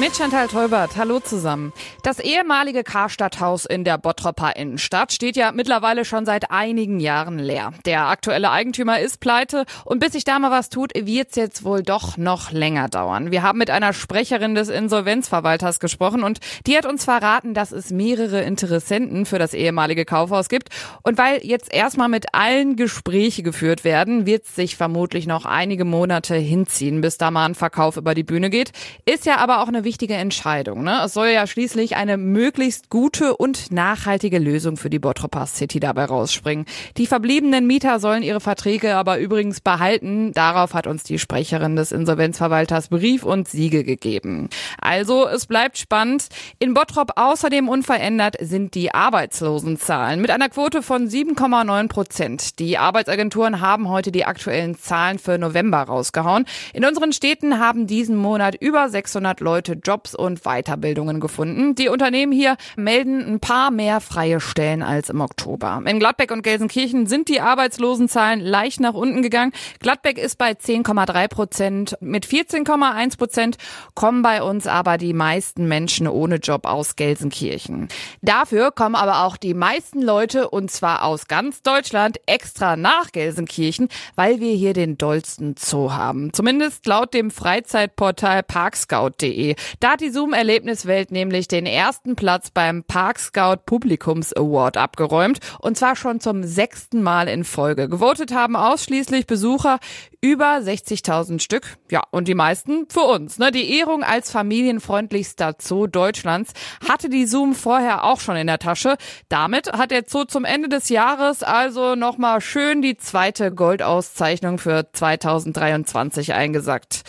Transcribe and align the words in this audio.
Mit 0.00 0.16
Chantal 0.16 0.48
Teubert, 0.48 0.96
hallo 0.96 1.20
zusammen. 1.20 1.74
Das 2.02 2.20
ehemalige 2.20 2.84
Karstadthaus 2.84 3.66
in 3.66 3.84
der 3.84 3.98
Bottropper 3.98 4.56
Innenstadt 4.56 5.12
steht 5.12 5.36
ja 5.36 5.52
mittlerweile 5.52 6.06
schon 6.06 6.24
seit 6.24 6.50
einigen 6.50 7.00
Jahren 7.00 7.38
leer. 7.38 7.74
Der 7.84 8.06
aktuelle 8.06 8.50
Eigentümer 8.50 8.98
ist 8.98 9.20
pleite 9.20 9.66
und 9.84 9.98
bis 9.98 10.12
sich 10.12 10.24
da 10.24 10.38
mal 10.38 10.50
was 10.50 10.70
tut, 10.70 10.92
wird's 10.94 11.36
jetzt 11.36 11.64
wohl 11.64 11.82
doch 11.82 12.16
noch 12.16 12.50
länger 12.50 12.88
dauern. 12.88 13.30
Wir 13.30 13.42
haben 13.42 13.58
mit 13.58 13.68
einer 13.68 13.92
Sprecherin 13.92 14.54
des 14.54 14.70
Insolvenzverwalters 14.70 15.80
gesprochen 15.80 16.22
und 16.22 16.40
die 16.66 16.78
hat 16.78 16.86
uns 16.86 17.04
verraten, 17.04 17.52
dass 17.52 17.70
es 17.70 17.90
mehrere 17.90 18.40
Interessenten 18.40 19.26
für 19.26 19.38
das 19.38 19.52
ehemalige 19.52 20.06
Kaufhaus 20.06 20.48
gibt. 20.48 20.70
Und 21.02 21.18
weil 21.18 21.44
jetzt 21.44 21.70
erstmal 21.74 22.08
mit 22.08 22.34
allen 22.34 22.76
Gespräche 22.76 23.42
geführt 23.42 23.84
werden, 23.84 24.24
wird's 24.24 24.56
sich 24.56 24.76
vermutlich 24.76 25.26
noch 25.26 25.44
einige 25.44 25.84
Monate 25.84 26.36
hinziehen, 26.36 27.02
bis 27.02 27.18
da 27.18 27.30
mal 27.30 27.44
ein 27.44 27.54
Verkauf 27.54 27.98
über 27.98 28.14
die 28.14 28.24
Bühne 28.24 28.48
geht. 28.48 28.72
Ist 29.04 29.26
ja 29.26 29.36
aber 29.36 29.60
auch 29.60 29.68
eine 29.68 29.89
wichtige 29.90 30.14
Entscheidung. 30.14 30.84
Ne? 30.84 31.02
Es 31.04 31.14
soll 31.14 31.30
ja 31.30 31.48
schließlich 31.48 31.96
eine 31.96 32.16
möglichst 32.16 32.90
gute 32.90 33.36
und 33.36 33.72
nachhaltige 33.72 34.38
Lösung 34.38 34.76
für 34.76 34.88
die 34.88 35.00
Bottroper 35.00 35.46
City 35.48 35.80
dabei 35.80 36.04
rausspringen. 36.04 36.64
Die 36.96 37.08
verbliebenen 37.08 37.66
Mieter 37.66 37.98
sollen 37.98 38.22
ihre 38.22 38.38
Verträge 38.38 38.94
aber 38.94 39.18
übrigens 39.18 39.60
behalten. 39.60 40.30
Darauf 40.32 40.74
hat 40.74 40.86
uns 40.86 41.02
die 41.02 41.18
Sprecherin 41.18 41.74
des 41.74 41.90
Insolvenzverwalters 41.90 42.86
Brief 42.86 43.24
und 43.24 43.48
Siegel 43.48 43.82
gegeben. 43.82 44.48
Also, 44.80 45.26
es 45.26 45.46
bleibt 45.46 45.76
spannend. 45.76 46.28
In 46.60 46.72
Bottrop 46.72 47.14
außerdem 47.16 47.68
unverändert 47.68 48.36
sind 48.38 48.76
die 48.76 48.94
Arbeitslosenzahlen 48.94 50.20
mit 50.20 50.30
einer 50.30 50.50
Quote 50.50 50.82
von 50.82 51.08
7,9 51.08 51.88
Prozent. 51.88 52.60
Die 52.60 52.78
Arbeitsagenturen 52.78 53.60
haben 53.60 53.88
heute 53.88 54.12
die 54.12 54.24
aktuellen 54.24 54.78
Zahlen 54.78 55.18
für 55.18 55.36
November 55.36 55.78
rausgehauen. 55.78 56.44
In 56.74 56.84
unseren 56.84 57.12
Städten 57.12 57.58
haben 57.58 57.88
diesen 57.88 58.14
Monat 58.14 58.54
über 58.54 58.88
600 58.88 59.40
Leute 59.40 59.79
Jobs 59.84 60.14
und 60.14 60.42
Weiterbildungen 60.44 61.20
gefunden. 61.20 61.74
Die 61.74 61.88
Unternehmen 61.88 62.32
hier 62.32 62.56
melden 62.76 63.24
ein 63.26 63.40
paar 63.40 63.70
mehr 63.70 64.00
freie 64.00 64.40
Stellen 64.40 64.82
als 64.82 65.10
im 65.10 65.20
Oktober. 65.20 65.82
In 65.84 65.98
Gladbeck 65.98 66.30
und 66.30 66.42
Gelsenkirchen 66.42 67.06
sind 67.06 67.28
die 67.28 67.40
Arbeitslosenzahlen 67.40 68.40
leicht 68.40 68.80
nach 68.80 68.94
unten 68.94 69.22
gegangen. 69.22 69.52
Gladbeck 69.80 70.18
ist 70.18 70.38
bei 70.38 70.52
10,3 70.52 71.28
Prozent. 71.28 71.96
Mit 72.00 72.26
14,1 72.26 73.18
Prozent 73.18 73.56
kommen 73.94 74.22
bei 74.22 74.42
uns 74.42 74.66
aber 74.66 74.98
die 74.98 75.12
meisten 75.12 75.68
Menschen 75.68 76.08
ohne 76.08 76.36
Job 76.36 76.66
aus 76.66 76.96
Gelsenkirchen. 76.96 77.88
Dafür 78.22 78.70
kommen 78.70 78.94
aber 78.94 79.24
auch 79.24 79.36
die 79.36 79.54
meisten 79.54 80.02
Leute, 80.02 80.50
und 80.50 80.70
zwar 80.70 81.04
aus 81.04 81.28
ganz 81.28 81.62
Deutschland, 81.62 82.18
extra 82.26 82.76
nach 82.76 83.12
Gelsenkirchen, 83.12 83.88
weil 84.14 84.40
wir 84.40 84.54
hier 84.54 84.72
den 84.72 84.98
dollsten 84.98 85.54
Zoo 85.58 85.92
haben. 85.92 86.32
Zumindest 86.32 86.86
laut 86.86 87.14
dem 87.14 87.30
Freizeitportal 87.30 88.42
parkscout.de. 88.42 89.54
Da 89.80 89.92
hat 89.92 90.00
die 90.00 90.10
Zoom-Erlebniswelt 90.10 91.10
nämlich 91.10 91.48
den 91.48 91.66
ersten 91.66 92.16
Platz 92.16 92.50
beim 92.50 92.84
Park 92.84 93.18
Scout 93.18 93.62
Publikums 93.66 94.32
Award 94.32 94.76
abgeräumt 94.76 95.40
und 95.60 95.76
zwar 95.76 95.96
schon 95.96 96.20
zum 96.20 96.44
sechsten 96.44 97.02
Mal 97.02 97.28
in 97.28 97.44
Folge. 97.44 97.88
Gewotet 97.88 98.32
haben 98.32 98.56
ausschließlich 98.56 99.26
Besucher 99.26 99.78
über 100.20 100.56
60.000 100.56 101.40
Stück. 101.40 101.76
Ja, 101.90 102.02
und 102.10 102.28
die 102.28 102.34
meisten 102.34 102.86
für 102.88 103.00
uns. 103.00 103.38
Ne? 103.38 103.50
Die 103.50 103.78
Ehrung 103.78 104.02
als 104.02 104.30
familienfreundlichster 104.30 105.54
Zoo 105.58 105.86
Deutschlands 105.86 106.52
hatte 106.86 107.08
die 107.08 107.26
Zoom 107.26 107.54
vorher 107.54 108.04
auch 108.04 108.20
schon 108.20 108.36
in 108.36 108.46
der 108.46 108.58
Tasche. 108.58 108.96
Damit 109.28 109.72
hat 109.72 109.90
der 109.90 110.04
Zoo 110.06 110.24
zum 110.24 110.44
Ende 110.44 110.68
des 110.68 110.88
Jahres 110.88 111.42
also 111.42 111.94
nochmal 111.94 112.40
schön 112.40 112.82
die 112.82 112.96
zweite 112.96 113.52
Goldauszeichnung 113.52 114.58
für 114.58 114.88
2023 114.92 116.34
eingesackt. 116.34 117.02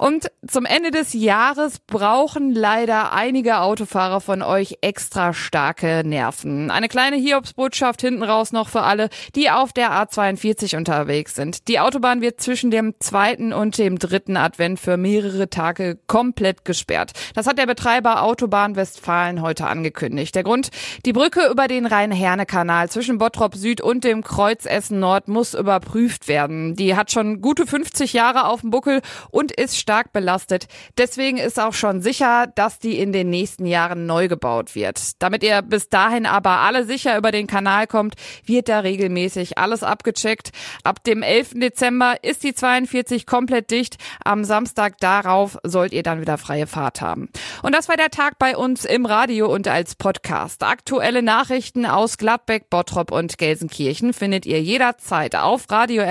Und 0.00 0.32
zum 0.48 0.64
Ende 0.64 0.90
des 0.90 1.12
Jahres 1.12 1.78
brauchen 1.80 2.54
leider 2.54 3.12
einige 3.12 3.58
Autofahrer 3.58 4.22
von 4.22 4.40
euch 4.40 4.78
extra 4.80 5.34
starke 5.34 6.04
Nerven. 6.06 6.70
Eine 6.70 6.88
kleine 6.88 7.16
Hiobsbotschaft 7.16 8.00
hinten 8.00 8.22
raus 8.22 8.50
noch 8.52 8.70
für 8.70 8.80
alle, 8.80 9.10
die 9.34 9.50
auf 9.50 9.74
der 9.74 9.92
A42 9.92 10.74
unterwegs 10.74 11.34
sind. 11.34 11.68
Die 11.68 11.80
Autobahn 11.80 12.22
wird 12.22 12.40
zwischen 12.40 12.70
dem 12.70 12.94
zweiten 12.98 13.52
und 13.52 13.76
dem 13.76 13.98
dritten 13.98 14.38
Advent 14.38 14.80
für 14.80 14.96
mehrere 14.96 15.50
Tage 15.50 15.98
komplett 16.06 16.64
gesperrt. 16.64 17.12
Das 17.34 17.46
hat 17.46 17.58
der 17.58 17.66
Betreiber 17.66 18.22
Autobahn 18.22 18.76
Westfalen 18.76 19.42
heute 19.42 19.66
angekündigt. 19.66 20.34
Der 20.34 20.44
Grund, 20.44 20.70
die 21.04 21.12
Brücke 21.12 21.46
über 21.50 21.68
den 21.68 21.84
Rhein-Herne-Kanal 21.84 22.88
zwischen 22.88 23.18
Bottrop 23.18 23.54
Süd 23.54 23.82
und 23.82 24.04
dem 24.04 24.24
Kreuz 24.24 24.64
Essen 24.64 24.98
Nord 24.98 25.28
muss 25.28 25.52
überprüft 25.52 26.26
werden. 26.26 26.74
Die 26.74 26.96
hat 26.96 27.10
schon 27.10 27.42
gute 27.42 27.66
50 27.66 28.14
Jahre 28.14 28.46
auf 28.46 28.62
dem 28.62 28.70
Buckel 28.70 29.02
und 29.30 29.52
ist 29.52 29.78
stark 29.90 30.12
belastet. 30.12 30.68
Deswegen 30.98 31.36
ist 31.36 31.58
auch 31.58 31.74
schon 31.74 32.00
sicher, 32.00 32.46
dass 32.54 32.78
die 32.78 32.96
in 32.96 33.12
den 33.12 33.28
nächsten 33.28 33.66
Jahren 33.66 34.06
neu 34.06 34.28
gebaut 34.28 34.76
wird. 34.76 35.20
Damit 35.20 35.42
ihr 35.42 35.62
bis 35.62 35.88
dahin 35.88 36.26
aber 36.26 36.60
alle 36.60 36.84
sicher 36.84 37.18
über 37.18 37.32
den 37.32 37.48
Kanal 37.48 37.88
kommt, 37.88 38.14
wird 38.44 38.68
da 38.68 38.78
regelmäßig 38.78 39.58
alles 39.58 39.82
abgecheckt. 39.82 40.52
Ab 40.84 41.02
dem 41.02 41.24
11. 41.24 41.54
Dezember 41.54 42.22
ist 42.22 42.44
die 42.44 42.54
42 42.54 43.26
komplett 43.26 43.72
dicht. 43.72 43.96
Am 44.24 44.44
Samstag 44.44 44.98
darauf 44.98 45.58
sollt 45.64 45.92
ihr 45.92 46.04
dann 46.04 46.20
wieder 46.20 46.38
freie 46.38 46.68
Fahrt 46.68 47.00
haben. 47.00 47.28
Und 47.64 47.74
das 47.74 47.88
war 47.88 47.96
der 47.96 48.10
Tag 48.10 48.38
bei 48.38 48.56
uns 48.56 48.84
im 48.84 49.06
Radio 49.06 49.52
und 49.52 49.66
als 49.66 49.96
Podcast. 49.96 50.62
Aktuelle 50.62 51.22
Nachrichten 51.22 51.84
aus 51.84 52.16
Gladbeck, 52.16 52.70
Bottrop 52.70 53.10
und 53.10 53.38
Gelsenkirchen 53.38 54.12
findet 54.12 54.46
ihr 54.46 54.62
jederzeit 54.62 55.34
auf 55.34 55.68
radio 55.68 56.04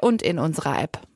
und 0.00 0.22
in 0.22 0.38
unserer 0.38 0.82
App. 0.82 1.08